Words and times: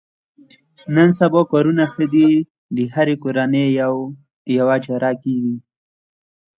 نن 0.95 1.09
سبا 1.19 1.41
کارونه 1.51 1.83
ښه 1.93 2.05
دي 2.13 2.29
د 2.75 2.77
هرې 2.93 3.15
کورنۍ 3.23 3.65
یوه 4.59 4.75
چاره 4.85 5.11
کېږي. 5.23 5.55